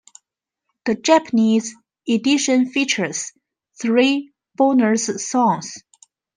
[0.85, 1.75] The Japanese
[2.09, 3.33] edition features
[3.79, 5.77] three bonus songs.